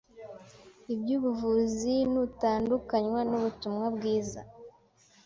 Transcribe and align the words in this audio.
iby’ubuvuzi 0.93 1.95
nutandukanywa 2.11 3.21
n’Ubutumwa 3.29 3.85
bwiza, 3.95 4.41